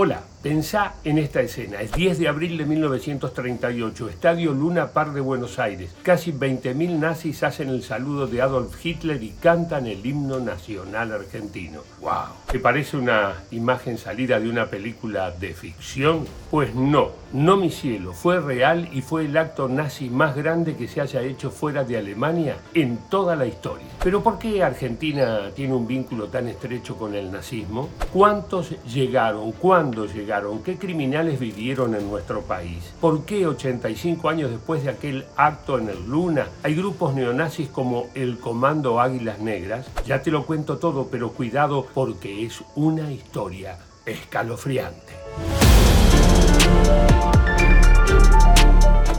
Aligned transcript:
Hola, 0.00 0.22
pensá 0.42 0.94
en 1.04 1.18
esta 1.18 1.40
escena. 1.40 1.80
Es 1.80 1.92
10 1.92 2.18
de 2.18 2.28
abril 2.28 2.58
de 2.58 2.64
1938, 2.64 4.08
Estadio 4.08 4.52
Luna 4.52 4.88
Par 4.88 5.12
de 5.12 5.20
Buenos 5.20 5.58
Aires. 5.58 5.94
Casi 6.02 6.32
20.000 6.32 6.98
nazis 6.98 7.42
hacen 7.42 7.68
el 7.68 7.82
saludo 7.82 8.26
de 8.26 8.40
Adolf 8.42 8.84
Hitler 8.84 9.22
y 9.22 9.30
cantan 9.30 9.86
el 9.86 10.04
himno 10.04 10.40
nacional 10.40 11.12
argentino. 11.12 11.80
¡Wow! 12.00 12.10
¿Te 12.50 12.58
parece 12.58 12.96
una 12.96 13.34
imagen 13.50 13.98
salida 13.98 14.38
de 14.38 14.48
una 14.48 14.66
película 14.66 15.30
de 15.30 15.54
ficción? 15.54 16.26
Pues 16.50 16.74
no, 16.74 17.10
no 17.32 17.56
mi 17.56 17.70
cielo, 17.70 18.12
fue 18.12 18.40
real 18.40 18.88
y 18.92 19.02
fue 19.02 19.24
el 19.24 19.36
acto 19.36 19.68
nazi 19.68 20.08
más 20.08 20.36
grande 20.36 20.76
que 20.76 20.88
se 20.88 21.00
haya 21.00 21.20
hecho 21.22 21.50
fuera 21.50 21.84
de 21.84 21.98
Alemania 21.98 22.56
en 22.74 22.98
toda 23.10 23.36
la 23.36 23.46
historia. 23.46 23.86
Pero 24.02 24.22
¿por 24.22 24.38
qué 24.38 24.62
Argentina 24.62 25.50
tiene 25.54 25.74
un 25.74 25.86
vínculo 25.86 26.28
tan 26.28 26.48
estrecho 26.48 26.96
con 26.96 27.14
el 27.14 27.30
nazismo? 27.30 27.88
¿Cuántos 28.12 28.70
llegaron? 28.84 29.52
¿Cuándo 29.52 30.06
llegaron? 30.06 30.27
¿Qué 30.62 30.76
criminales 30.76 31.40
vivieron 31.40 31.94
en 31.94 32.06
nuestro 32.10 32.42
país? 32.42 32.92
¿Por 33.00 33.24
qué 33.24 33.46
85 33.46 34.28
años 34.28 34.50
después 34.50 34.84
de 34.84 34.90
aquel 34.90 35.24
acto 35.36 35.78
en 35.78 35.88
el 35.88 36.06
Luna 36.06 36.48
hay 36.62 36.74
grupos 36.74 37.14
neonazis 37.14 37.70
como 37.70 38.08
el 38.14 38.38
Comando 38.38 39.00
Águilas 39.00 39.38
Negras? 39.38 39.86
Ya 40.04 40.20
te 40.20 40.30
lo 40.30 40.44
cuento 40.44 40.76
todo, 40.76 41.08
pero 41.10 41.30
cuidado 41.30 41.86
porque 41.94 42.44
es 42.44 42.62
una 42.74 43.10
historia 43.10 43.78
escalofriante. 44.04 45.14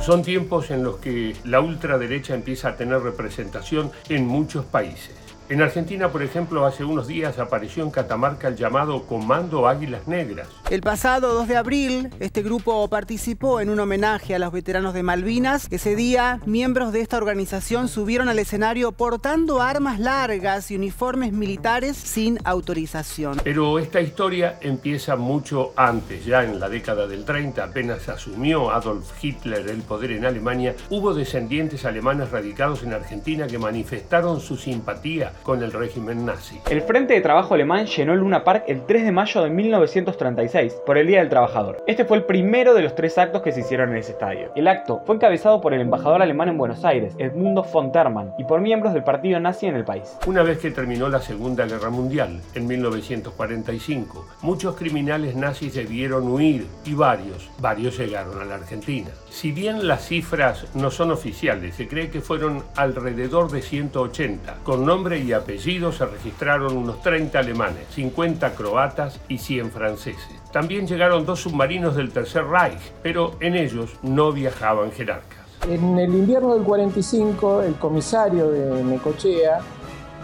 Son 0.04 0.22
tiempos 0.22 0.70
en 0.70 0.84
los 0.84 0.98
que 0.98 1.36
la 1.44 1.60
ultraderecha 1.60 2.36
empieza 2.36 2.70
a 2.70 2.76
tener 2.76 3.02
representación 3.02 3.92
en 4.10 4.28
muchos 4.28 4.64
países. 4.64 5.16
En 5.50 5.64
Argentina, 5.64 6.10
por 6.10 6.22
ejemplo, 6.22 6.68
hace 6.68 6.84
unos 6.84 7.08
días 7.08 7.40
apareció 7.40 7.84
en 7.84 7.90
Catamarca 7.90 8.50
el 8.50 8.56
llamado 8.56 9.08
Comando 9.08 9.68
Águilas 9.68 10.08
Negras. 10.08 10.48
El 10.70 10.82
pasado 10.82 11.34
2 11.34 11.48
de 11.48 11.58
abril, 11.58 12.10
este 12.20 12.44
grupo 12.44 12.88
participó 12.90 13.60
en 13.60 13.72
un 13.72 13.80
homenaje 13.80 14.36
a 14.36 14.40
los 14.40 14.52
veteranos 14.52 14.94
de 14.94 15.02
Malvinas. 15.02 15.68
Ese 15.72 15.96
día, 15.96 16.42
miembros 16.46 16.94
de 16.94 17.02
esta 17.02 17.18
organización 17.18 17.88
subieron 17.88 18.30
al 18.30 18.38
escenario 18.38 18.92
portando 18.92 19.64
armas 19.64 20.00
largas 20.00 20.70
y 20.70 20.76
uniformes 20.76 21.34
militares 21.34 21.98
sin 21.98 22.38
autorización. 22.44 23.42
Pero 23.44 23.80
esta 23.80 24.00
historia 24.00 24.60
empieza 24.62 25.16
mucho 25.16 25.74
antes, 25.76 26.24
ya 26.24 26.44
en 26.44 26.60
la 26.60 26.70
década 26.70 27.08
del 27.08 27.26
30, 27.26 27.64
apenas 27.64 28.08
asumió 28.08 28.70
Adolf 28.70 29.12
Hitler 29.24 29.68
el 29.70 29.82
poder 29.82 30.12
en 30.12 30.26
Alemania, 30.26 30.76
hubo 30.92 31.16
descendientes 31.16 31.84
alemanes 31.84 32.30
radicados 32.30 32.84
en 32.84 32.94
Argentina 32.94 33.48
que 33.48 33.58
manifestaron 33.58 34.40
su 34.40 34.56
simpatía 34.56 35.34
con 35.42 35.64
el 35.64 35.72
régimen 35.72 36.28
nazi. 36.28 36.60
El 36.70 36.84
Frente 36.84 37.16
de 37.16 37.22
Trabajo 37.22 37.56
Alemán 37.56 37.88
llenó 37.88 38.14
el 38.14 38.20
Luna 38.20 38.44
Park 38.44 38.66
el 38.68 38.86
3 38.86 39.06
de 39.06 39.12
mayo 39.12 39.42
de 39.42 39.50
1936 39.50 40.59
por 40.86 40.98
el 40.98 41.08
Día 41.08 41.20
del 41.20 41.30
Trabajador. 41.30 41.82
Este 41.88 42.04
fue 42.04 42.18
el 42.18 42.26
primero 42.26 42.74
de 42.74 42.82
los 42.82 42.94
tres 42.94 43.18
actos 43.18 43.42
que 43.42 43.54
se 43.54 43.62
hicieron 43.62 43.92
en 43.92 43.98
ese 43.98 44.12
estadio. 44.12 44.52
El 44.56 44.68
acto 44.68 45.02
fue 45.06 45.16
encabezado 45.16 45.62
por 45.62 45.74
el 45.74 45.80
embajador 45.80 46.22
alemán 46.22 46.50
en 46.50 46.58
Buenos 46.58 46.84
Aires, 46.84 47.16
Edmundo 47.18 47.64
von 47.64 47.92
y 48.38 48.44
por 48.44 48.60
miembros 48.60 48.94
del 48.94 49.04
partido 49.04 49.40
nazi 49.40 49.68
en 49.68 49.76
el 49.76 49.86
país. 49.86 50.18
Una 50.28 50.44
vez 50.44 50.60
que 50.60 50.72
terminó 50.72 51.08
la 51.08 51.22
Segunda 51.22 51.66
Guerra 51.66 51.90
Mundial, 51.90 52.42
en 52.54 52.68
1945, 52.68 54.28
muchos 54.42 54.76
criminales 54.76 55.36
nazis 55.36 55.74
debieron 55.76 56.28
huir 56.28 56.68
y 56.84 56.94
varios, 56.94 57.50
varios 57.60 57.98
llegaron 57.98 58.42
a 58.42 58.46
la 58.46 58.56
Argentina. 58.56 59.10
Si 59.30 59.54
bien 59.54 59.88
las 59.88 60.08
cifras 60.08 60.66
no 60.76 60.92
son 60.92 61.12
oficiales, 61.12 61.76
se 61.76 61.88
cree 61.88 62.10
que 62.10 62.20
fueron 62.20 62.64
alrededor 62.76 63.50
de 63.50 63.62
180, 63.62 64.58
con 64.64 64.86
nombre 64.86 65.20
y 65.20 65.32
apellidos 65.32 65.98
se 65.98 66.06
registraron 66.06 66.76
unos 66.76 67.02
30 67.02 67.40
alemanes, 67.40 67.88
50 67.92 68.56
croatas 68.56 69.20
y 69.30 69.38
100 69.38 69.72
franceses. 69.72 70.40
También 70.52 70.88
llegaron 70.88 71.26
dos 71.26 71.42
submarinos 71.42 71.96
del 71.96 72.12
Tercer 72.12 72.46
Reich, 72.46 72.80
pero 73.04 73.34
en 73.40 73.56
ellos 73.56 73.92
no 74.02 74.32
viajaban 74.32 74.92
jerarcas. 74.92 75.38
En 75.68 76.00
el 76.00 76.14
invierno 76.14 76.56
del 76.56 76.64
45, 76.64 77.62
el 77.62 77.76
comisario 77.76 78.50
de 78.50 78.84
Necochea 78.84 79.60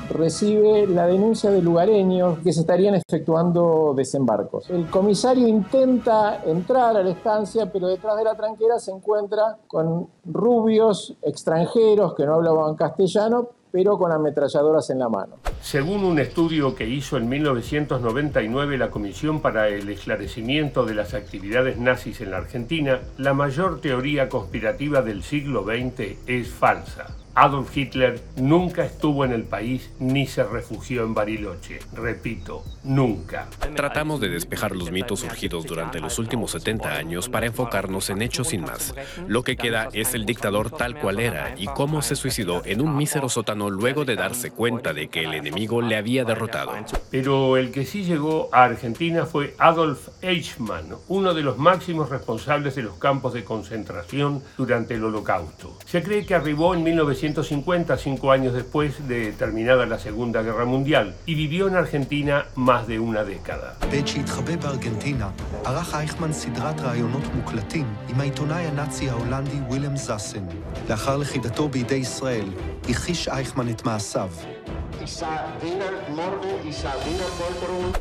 recibe 0.09 0.87
la 0.87 1.05
denuncia 1.07 1.51
de 1.51 1.61
lugareños 1.61 2.39
que 2.39 2.53
se 2.53 2.61
estarían 2.61 2.95
efectuando 2.95 3.93
desembarcos. 3.95 4.69
El 4.69 4.87
comisario 4.89 5.47
intenta 5.47 6.41
entrar 6.45 6.95
a 6.95 7.03
la 7.03 7.09
estancia, 7.11 7.71
pero 7.71 7.87
detrás 7.87 8.17
de 8.17 8.23
la 8.23 8.35
tranquera 8.35 8.79
se 8.79 8.91
encuentra 8.91 9.57
con 9.67 10.07
rubios 10.25 11.15
extranjeros 11.21 12.15
que 12.15 12.25
no 12.25 12.35
hablaban 12.35 12.75
castellano, 12.75 13.49
pero 13.75 13.97
con 13.97 14.09
ametralladoras 14.09 14.89
en 14.89 14.99
la 14.99 15.09
mano. 15.09 15.35
Según 15.59 16.05
un 16.05 16.17
estudio 16.17 16.73
que 16.75 16.87
hizo 16.87 17.17
en 17.17 17.27
1999 17.27 18.77
la 18.77 18.89
Comisión 18.89 19.41
para 19.41 19.67
el 19.67 19.89
Esclarecimiento 19.89 20.85
de 20.85 20.95
las 20.95 21.13
Actividades 21.13 21.77
Nazis 21.77 22.21
en 22.21 22.31
la 22.31 22.37
Argentina, 22.37 23.01
la 23.17 23.33
mayor 23.33 23.81
teoría 23.81 24.29
conspirativa 24.29 25.01
del 25.01 25.23
siglo 25.23 25.65
XX 25.65 26.15
es 26.25 26.47
falsa. 26.47 27.24
Adolf 27.35 27.75
Hitler 27.75 28.21
nunca 28.37 28.85
estuvo 28.85 29.25
en 29.25 29.33
el 29.33 29.43
país 29.43 29.91
ni 29.99 30.25
se 30.25 30.45
refugió 30.45 31.03
en 31.03 31.13
Bariloche. 31.13 31.79
Repito, 31.93 32.63
nunca. 32.85 33.49
Tratamos 33.75 34.21
de 34.21 34.29
despejar 34.29 34.73
los 34.73 34.89
mitos 34.89 35.19
surgidos 35.19 35.65
durante 35.65 35.99
los 35.99 36.17
últimos 36.17 36.51
70 36.51 36.93
años 36.93 37.27
para 37.27 37.47
enfocarnos 37.47 38.09
en 38.09 38.21
hechos 38.21 38.47
sin 38.47 38.61
más. 38.61 38.95
Lo 39.27 39.43
que 39.43 39.57
queda 39.57 39.89
es 39.91 40.13
el 40.13 40.25
dictador 40.25 40.71
tal 40.71 40.97
cual 40.97 41.19
era 41.19 41.55
y 41.57 41.65
cómo 41.65 42.01
se 42.01 42.15
suicidó 42.15 42.61
en 42.63 42.79
un 42.79 42.95
mísero 42.95 43.27
sótano 43.27 43.69
luego 43.69 44.05
de 44.05 44.15
darse 44.15 44.51
cuenta 44.51 44.93
de 44.93 45.09
que 45.09 45.25
el 45.25 45.33
enemigo 45.33 45.81
le 45.81 45.97
había 45.97 46.23
derrotado. 46.23 46.71
Pero 47.11 47.57
el 47.57 47.71
que 47.71 47.85
sí 47.85 48.05
llegó 48.05 48.47
a 48.53 48.63
Argentina 48.63 49.25
fue 49.25 49.55
Adolf 49.57 50.07
Eichmann, 50.21 50.95
uno 51.09 51.33
de 51.33 51.41
los 51.41 51.57
máximos 51.57 52.09
responsables 52.09 52.75
de 52.75 52.83
los 52.83 52.95
campos 52.95 53.33
de 53.33 53.43
concentración 53.43 54.41
durante 54.57 54.93
el 54.93 55.03
Holocausto. 55.03 55.77
Se 55.85 56.01
cree 56.01 56.25
que 56.25 56.33
arribó 56.33 56.73
en 56.73 56.83
1900 56.83 57.24
1950, 57.25 57.97
cinco 57.97 58.31
años 58.31 58.53
después 58.53 59.07
de 59.07 59.31
terminada 59.31 59.87
la 59.87 59.97
Segunda 59.97 60.43
Guerra 60.43 60.65
Mundial, 60.65 61.15
y 61.25 61.33
vivió 61.33 61.67
en 61.67 61.75
Argentina 61.75 62.45
más 62.55 62.87
de 62.87 62.99
una 62.99 63.23
década. 63.23 63.77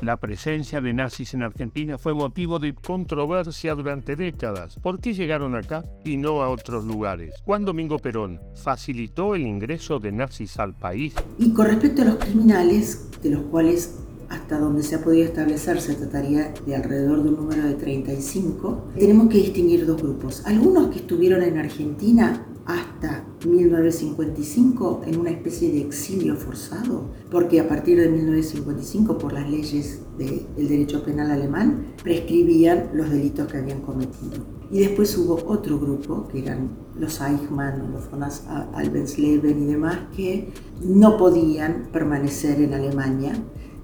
La 0.01 0.17
presencia 0.17 0.81
de 0.81 0.93
nazis 0.95 1.35
en 1.35 1.43
Argentina 1.43 1.99
fue 1.99 2.15
motivo 2.15 2.59
de 2.59 2.75
controversia 2.75 3.75
durante 3.75 4.17
décadas. 4.17 4.79
¿Por 4.83 5.01
qué 5.01 5.13
llegaron 5.13 5.55
acá 5.55 5.85
y 6.05 6.17
no 6.17 6.43
a 6.43 6.49
otros 6.49 6.85
lugares? 6.85 7.35
Juan 7.45 7.65
Domingo 7.65 7.99
Perón 7.99 8.41
facilitó 8.55 9.35
el 9.35 9.43
ingreso 9.43 9.99
de 9.99 10.13
nazis 10.13 10.59
al 10.59 10.75
país. 10.75 11.15
Y 11.39 11.53
con 11.53 11.67
respecto 11.67 12.03
a 12.03 12.07
los 12.07 12.17
criminales, 12.17 13.11
de 13.23 13.31
los 13.31 13.43
cuales 13.45 13.99
hasta 14.31 14.59
donde 14.59 14.83
se 14.83 14.97
ha 14.97 15.05
podido 15.05 15.27
establecer 15.27 15.81
se 15.81 15.95
trataría 15.95 16.55
de 16.67 16.75
alrededor 16.75 17.23
de 17.23 17.29
un 17.29 17.37
número 17.37 17.63
de 17.65 17.75
35, 17.75 18.93
tenemos 18.99 19.29
que 19.29 19.39
distinguir 19.39 19.87
dos 19.87 20.01
grupos. 20.01 20.45
Algunos 20.47 20.89
que 20.89 21.01
estuvieron 21.01 21.43
en 21.43 21.59
Argentina 21.59 22.47
hasta 22.67 23.14
1955 23.45 25.03
en 25.07 25.19
una 25.19 25.31
especie 25.31 25.71
de 25.73 25.81
exilio 25.81 26.37
forzado, 26.37 27.05
porque 27.31 27.61
a 27.61 27.69
partir 27.69 28.01
de 28.01 28.09
1955, 28.09 29.19
por 29.19 29.33
las 29.33 29.49
leyes 29.49 30.01
del 30.19 30.47
derecho 30.57 31.03
penal 31.05 31.31
alemán, 31.31 31.95
prescribían 32.03 32.91
los 32.95 33.11
delitos 33.11 33.49
que 33.49 33.59
habían 33.59 33.81
cometido. 33.81 34.45
Y 34.71 34.81
después 34.81 35.17
hubo 35.19 35.43
otro 35.47 35.79
grupo, 35.79 36.27
que 36.29 36.41
eran 36.41 36.71
los 36.99 37.21
Eichmann, 37.21 37.93
los 37.93 38.11
von 38.11 38.25
Albensleben 38.75 39.63
y 39.63 39.67
demás, 39.67 39.99
que 40.17 40.53
no 40.83 41.17
podían 41.17 41.89
permanecer 41.93 42.61
en 42.61 42.75
Alemania 42.75 43.35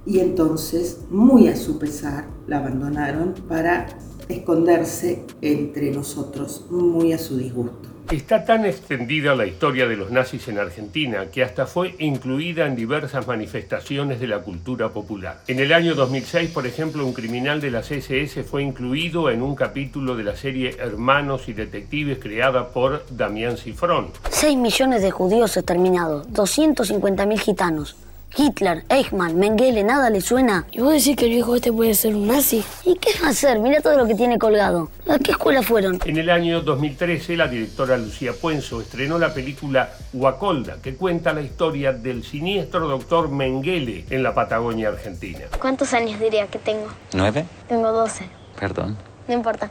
y 0.06 0.20
entonces, 0.20 1.02
muy 1.10 1.48
a 1.48 1.56
su 1.56 1.78
pesar, 1.78 2.26
la 2.46 2.58
abandonaron 2.58 3.34
para 3.48 3.86
esconderse 4.28 5.24
entre 5.42 5.90
nosotros, 5.90 6.66
muy 6.70 7.12
a 7.12 7.18
su 7.18 7.36
disgusto. 7.36 7.88
Está 8.10 8.44
tan 8.44 8.64
extendida 8.66 9.36
la 9.36 9.46
historia 9.46 9.86
de 9.86 9.96
los 9.96 10.10
nazis 10.10 10.48
en 10.48 10.58
Argentina 10.58 11.26
que 11.32 11.44
hasta 11.44 11.66
fue 11.66 11.94
incluida 12.00 12.66
en 12.66 12.74
diversas 12.74 13.28
manifestaciones 13.28 14.18
de 14.18 14.26
la 14.26 14.40
cultura 14.40 14.88
popular. 14.88 15.42
En 15.46 15.60
el 15.60 15.72
año 15.72 15.94
2006, 15.94 16.50
por 16.50 16.66
ejemplo, 16.66 17.06
un 17.06 17.12
criminal 17.12 17.60
de 17.60 17.70
las 17.70 17.92
SS 17.92 18.42
fue 18.42 18.64
incluido 18.64 19.30
en 19.30 19.42
un 19.42 19.54
capítulo 19.54 20.16
de 20.16 20.24
la 20.24 20.34
serie 20.34 20.76
Hermanos 20.80 21.48
y 21.48 21.52
Detectives 21.52 22.18
creada 22.18 22.70
por 22.70 23.06
Damián 23.10 23.56
Cifrón. 23.56 24.08
6 24.28 24.58
millones 24.58 25.02
de 25.02 25.12
judíos 25.12 25.56
exterminados, 25.56 26.26
250.000 26.30 27.38
gitanos. 27.38 27.96
Hitler, 28.36 28.84
Eichmann, 28.88 29.38
Mengele, 29.38 29.82
nada 29.82 30.08
le 30.08 30.20
suena. 30.20 30.64
¿Y 30.70 30.80
vos 30.80 30.92
decís 30.92 31.16
que 31.16 31.24
el 31.24 31.32
viejo 31.32 31.56
este 31.56 31.72
puede 31.72 31.94
ser 31.94 32.14
un 32.14 32.28
nazi? 32.28 32.64
¿Y 32.84 32.94
qué 32.96 33.10
va 33.20 33.28
a 33.28 33.30
hacer? 33.30 33.58
Mira 33.58 33.80
todo 33.80 33.96
lo 33.96 34.06
que 34.06 34.14
tiene 34.14 34.38
colgado. 34.38 34.90
¿A 35.08 35.18
qué 35.18 35.32
escuela 35.32 35.62
fueron? 35.62 35.98
En 36.04 36.16
el 36.16 36.30
año 36.30 36.60
2013, 36.60 37.36
la 37.36 37.48
directora 37.48 37.96
Lucía 37.96 38.32
Puenzo 38.32 38.80
estrenó 38.80 39.18
la 39.18 39.34
película 39.34 39.90
Guacolda, 40.12 40.76
que 40.80 40.94
cuenta 40.94 41.32
la 41.32 41.42
historia 41.42 41.92
del 41.92 42.24
siniestro 42.24 42.86
doctor 42.86 43.28
Mengele 43.30 44.04
en 44.10 44.22
la 44.22 44.34
Patagonia 44.34 44.88
Argentina. 44.88 45.40
¿Cuántos 45.60 45.92
años 45.92 46.18
diría 46.20 46.46
que 46.46 46.58
tengo? 46.58 46.86
¿Nueve? 47.12 47.44
Tengo 47.68 47.90
doce. 47.92 48.24
Perdón. 48.58 48.96
No 49.26 49.34
importa, 49.34 49.70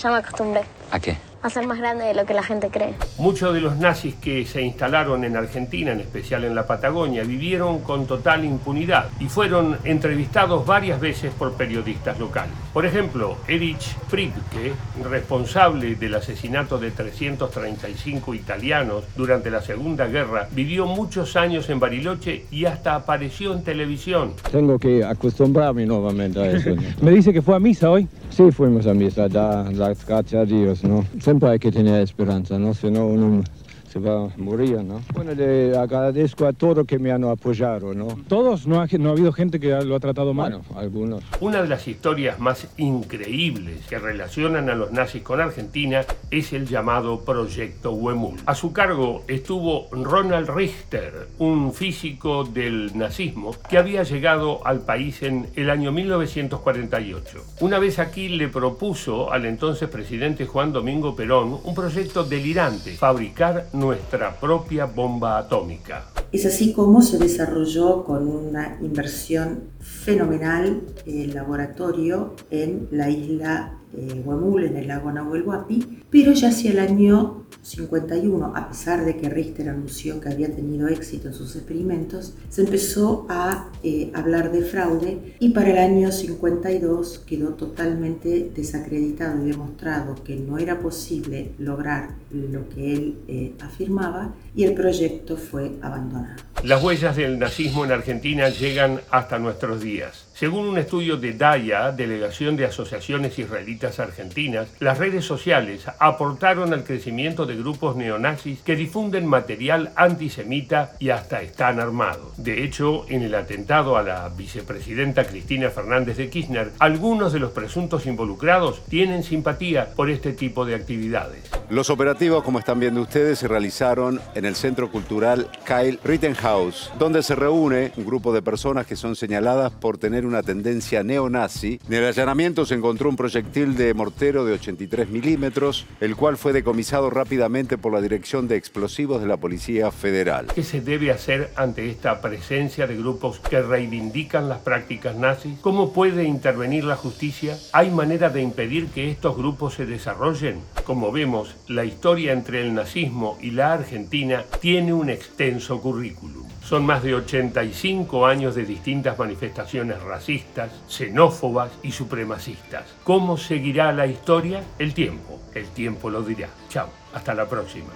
ya 0.00 0.10
me 0.10 0.16
acostumbré. 0.16 0.62
¿A 0.90 0.98
qué? 0.98 1.16
A 1.42 1.48
ser 1.48 1.66
más 1.66 1.78
grande 1.78 2.04
de 2.04 2.14
lo 2.14 2.26
que 2.26 2.34
la 2.34 2.42
gente 2.42 2.68
cree. 2.68 2.94
Muchos 3.18 3.54
de 3.54 3.62
los 3.62 3.78
nazis 3.78 4.14
que 4.16 4.44
se 4.44 4.60
instalaron 4.60 5.24
en 5.24 5.36
Argentina, 5.36 5.92
en 5.92 6.00
especial 6.00 6.44
en 6.44 6.54
la 6.54 6.66
Patagonia, 6.66 7.22
vivieron 7.24 7.80
con 7.80 8.06
total 8.06 8.44
impunidad 8.44 9.06
y 9.18 9.26
fueron 9.26 9.78
entrevistados 9.84 10.66
varias 10.66 11.00
veces 11.00 11.32
por 11.32 11.52
periodistas 11.52 12.18
locales. 12.18 12.52
Por 12.74 12.84
ejemplo, 12.84 13.38
Erich 13.48 13.96
Friedke, 14.08 14.74
responsable 15.02 15.94
del 15.94 16.14
asesinato 16.14 16.78
de 16.78 16.90
335 16.90 18.34
italianos 18.34 19.04
durante 19.16 19.50
la 19.50 19.62
Segunda 19.62 20.06
Guerra, 20.08 20.46
vivió 20.52 20.86
muchos 20.86 21.36
años 21.36 21.70
en 21.70 21.80
Bariloche 21.80 22.44
y 22.50 22.66
hasta 22.66 22.94
apareció 22.94 23.54
en 23.54 23.62
televisión. 23.64 24.34
Tengo 24.52 24.78
que 24.78 25.02
acostumbrarme 25.02 25.86
nuevamente 25.86 26.38
a 26.38 26.50
eso. 26.50 26.70
Me 27.00 27.12
dice 27.12 27.32
que 27.32 27.40
fue 27.40 27.56
a 27.56 27.58
misa 27.58 27.90
hoy. 27.90 28.06
Sí, 28.28 28.50
fuimos 28.52 28.86
a 28.86 28.94
misa, 28.94 29.28
da 29.28 29.70
las 29.72 30.06
gracias 30.06 30.42
a 30.42 30.44
Dios, 30.44 30.84
¿no? 30.84 31.04
Siempre 31.30 31.48
hay 31.48 31.60
que 31.60 31.70
tener 31.70 32.02
esperanza, 32.02 32.58
¿no? 32.58 32.74
Si 32.74 32.90
no, 32.90 33.06
uno 33.06 33.44
se 33.90 33.98
va 33.98 34.26
a 34.26 34.28
morir, 34.36 34.82
¿no? 34.84 35.00
Bueno, 35.12 35.32
le 35.34 35.76
agradezco 35.76 36.46
a 36.46 36.52
todos 36.52 36.86
que 36.86 36.98
me 36.98 37.10
han 37.10 37.24
apoyado, 37.24 37.92
¿no? 37.92 38.06
¿Todos? 38.28 38.66
¿No 38.66 38.80
ha, 38.80 38.86
no 38.86 39.08
ha 39.08 39.12
habido 39.12 39.32
gente 39.32 39.58
que 39.58 39.68
lo 39.82 39.96
ha 39.96 40.00
tratado 40.00 40.32
mal? 40.32 40.52
Bueno, 40.52 40.64
algunos. 40.80 41.24
Una 41.40 41.62
de 41.62 41.68
las 41.68 41.88
historias 41.88 42.38
más 42.38 42.68
increíbles 42.76 43.86
que 43.88 43.98
relacionan 43.98 44.70
a 44.70 44.74
los 44.74 44.92
nazis 44.92 45.22
con 45.22 45.40
Argentina 45.40 46.04
es 46.30 46.52
el 46.52 46.66
llamado 46.66 47.24
Proyecto 47.24 47.92
Huemul. 47.92 48.38
A 48.46 48.54
su 48.54 48.72
cargo 48.72 49.24
estuvo 49.26 49.88
Ronald 49.90 50.50
Richter, 50.50 51.28
un 51.38 51.72
físico 51.72 52.44
del 52.44 52.96
nazismo 52.96 53.56
que 53.68 53.78
había 53.78 54.04
llegado 54.04 54.64
al 54.66 54.80
país 54.80 55.22
en 55.22 55.48
el 55.56 55.68
año 55.68 55.90
1948. 55.90 57.44
Una 57.60 57.78
vez 57.78 57.98
aquí 57.98 58.28
le 58.28 58.48
propuso 58.48 59.32
al 59.32 59.46
entonces 59.46 59.88
presidente 59.88 60.46
Juan 60.46 60.72
Domingo 60.72 61.16
Perón 61.16 61.58
un 61.64 61.74
proyecto 61.74 62.22
delirante, 62.22 62.92
fabricar 62.92 63.66
nuestra 63.80 64.38
propia 64.38 64.84
bomba 64.84 65.38
atómica. 65.38 66.04
Es 66.32 66.44
así 66.44 66.74
como 66.74 67.00
se 67.00 67.18
desarrolló 67.18 68.04
con 68.04 68.28
una 68.28 68.78
inversión 68.82 69.70
fenomenal 69.80 70.82
el 71.06 71.34
laboratorio 71.34 72.36
en 72.50 72.88
la 72.92 73.08
isla 73.08 73.79
eh, 73.96 74.22
Huemul, 74.24 74.64
en 74.64 74.76
el 74.76 74.88
lago 74.88 75.10
Nahuel 75.12 75.42
Huapi, 75.42 76.02
pero 76.10 76.32
ya 76.32 76.48
hacia 76.48 76.70
el 76.70 76.78
año 76.78 77.46
51, 77.62 78.52
a 78.56 78.68
pesar 78.68 79.04
de 79.04 79.16
que 79.16 79.28
Richter 79.28 79.68
anunció 79.68 80.20
que 80.20 80.28
había 80.28 80.54
tenido 80.54 80.88
éxito 80.88 81.28
en 81.28 81.34
sus 81.34 81.56
experimentos, 81.56 82.34
se 82.48 82.62
empezó 82.62 83.26
a 83.28 83.68
eh, 83.82 84.10
hablar 84.14 84.50
de 84.52 84.62
fraude 84.62 85.34
y 85.38 85.50
para 85.50 85.70
el 85.70 85.78
año 85.78 86.10
52 86.10 87.18
quedó 87.26 87.50
totalmente 87.54 88.50
desacreditado 88.54 89.44
y 89.44 89.50
demostrado 89.50 90.14
que 90.24 90.36
no 90.36 90.58
era 90.58 90.80
posible 90.80 91.52
lograr 91.58 92.10
lo 92.30 92.68
que 92.68 92.92
él 92.92 93.18
eh, 93.28 93.52
afirmaba 93.60 94.34
y 94.54 94.64
el 94.64 94.74
proyecto 94.74 95.36
fue 95.36 95.72
abandonado. 95.82 96.42
Las 96.64 96.82
huellas 96.82 97.16
del 97.16 97.38
nazismo 97.38 97.84
en 97.84 97.92
Argentina 97.92 98.48
llegan 98.48 99.00
hasta 99.10 99.38
nuestros 99.38 99.80
días. 99.80 100.29
Según 100.40 100.66
un 100.68 100.78
estudio 100.78 101.18
de 101.18 101.34
DAIA, 101.34 101.92
Delegación 101.92 102.56
de 102.56 102.64
Asociaciones 102.64 103.38
Israelitas 103.38 104.00
Argentinas, 104.00 104.68
las 104.78 104.96
redes 104.96 105.26
sociales 105.26 105.84
aportaron 105.98 106.72
al 106.72 106.82
crecimiento 106.82 107.44
de 107.44 107.56
grupos 107.56 107.94
neonazis 107.94 108.60
que 108.62 108.74
difunden 108.74 109.26
material 109.26 109.92
antisemita 109.96 110.92
y 110.98 111.10
hasta 111.10 111.42
están 111.42 111.78
armados. 111.78 112.32
De 112.38 112.64
hecho, 112.64 113.04
en 113.10 113.20
el 113.20 113.34
atentado 113.34 113.98
a 113.98 114.02
la 114.02 114.30
vicepresidenta 114.30 115.26
Cristina 115.26 115.68
Fernández 115.68 116.16
de 116.16 116.30
Kirchner, 116.30 116.72
algunos 116.78 117.34
de 117.34 117.40
los 117.40 117.50
presuntos 117.50 118.06
involucrados 118.06 118.82
tienen 118.86 119.22
simpatía 119.22 119.90
por 119.94 120.08
este 120.08 120.32
tipo 120.32 120.64
de 120.64 120.74
actividades. 120.74 121.50
Los 121.68 121.90
operativos, 121.90 122.42
como 122.44 122.60
están 122.60 122.80
viendo 122.80 123.02
ustedes, 123.02 123.40
se 123.40 123.46
realizaron 123.46 124.22
en 124.34 124.46
el 124.46 124.56
Centro 124.56 124.90
Cultural 124.90 125.50
Kyle 125.66 126.00
Rittenhouse, 126.02 126.90
donde 126.98 127.22
se 127.22 127.34
reúne 127.34 127.92
un 127.98 128.06
grupo 128.06 128.32
de 128.32 128.40
personas 128.40 128.86
que 128.86 128.96
son 128.96 129.14
señaladas 129.14 129.70
por 129.70 129.98
tener 129.98 130.29
una 130.30 130.42
tendencia 130.42 131.02
neonazi. 131.02 131.80
En 131.88 131.94
el 131.94 132.04
allanamiento 132.04 132.64
se 132.64 132.74
encontró 132.74 133.08
un 133.08 133.16
proyectil 133.16 133.76
de 133.76 133.92
mortero 133.94 134.44
de 134.44 134.54
83 134.54 135.10
milímetros, 135.10 135.86
el 136.00 136.16
cual 136.16 136.36
fue 136.36 136.52
decomisado 136.52 137.10
rápidamente 137.10 137.76
por 137.76 137.92
la 137.92 138.00
Dirección 138.00 138.48
de 138.48 138.56
Explosivos 138.56 139.20
de 139.20 139.26
la 139.26 139.36
Policía 139.36 139.90
Federal. 139.90 140.46
¿Qué 140.54 140.62
se 140.62 140.80
debe 140.80 141.10
hacer 141.10 141.50
ante 141.56 141.90
esta 141.90 142.20
presencia 142.20 142.86
de 142.86 142.96
grupos 142.96 143.40
que 143.40 143.60
reivindican 143.60 144.48
las 144.48 144.60
prácticas 144.60 145.16
nazis? 145.16 145.58
¿Cómo 145.60 145.92
puede 145.92 146.24
intervenir 146.24 146.84
la 146.84 146.96
justicia? 146.96 147.58
¿Hay 147.72 147.90
manera 147.90 148.30
de 148.30 148.42
impedir 148.42 148.86
que 148.86 149.10
estos 149.10 149.36
grupos 149.36 149.74
se 149.74 149.86
desarrollen? 149.86 150.60
Como 150.84 151.10
vemos, 151.12 151.56
la 151.68 151.84
historia 151.84 152.32
entre 152.32 152.60
el 152.60 152.74
nazismo 152.74 153.36
y 153.40 153.50
la 153.50 153.72
Argentina 153.72 154.44
tiene 154.60 154.92
un 154.92 155.10
extenso 155.10 155.80
currículum. 155.80 156.46
Son 156.60 156.84
más 156.86 157.02
de 157.02 157.14
85 157.14 158.26
años 158.26 158.54
de 158.54 158.64
distintas 158.64 159.18
manifestaciones 159.18 160.00
racistas, 160.02 160.70
xenófobas 160.88 161.70
y 161.82 161.92
supremacistas. 161.92 162.84
¿Cómo 163.02 163.36
seguirá 163.36 163.92
la 163.92 164.06
historia? 164.06 164.62
El 164.78 164.94
tiempo. 164.94 165.40
El 165.54 165.68
tiempo 165.68 166.10
lo 166.10 166.22
dirá. 166.22 166.48
Chao. 166.68 166.88
Hasta 167.12 167.34
la 167.34 167.48
próxima. 167.48 167.88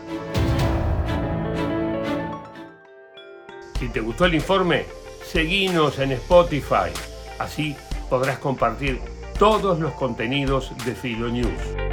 Si 3.78 3.88
te 3.88 4.00
gustó 4.00 4.24
el 4.24 4.34
informe, 4.34 4.86
seguinos 5.24 5.98
en 5.98 6.12
Spotify. 6.12 6.90
Así 7.38 7.76
podrás 8.08 8.38
compartir 8.38 9.00
todos 9.38 9.78
los 9.78 9.92
contenidos 9.92 10.72
de 10.84 10.94
Filo 10.94 11.28
News. 11.28 11.83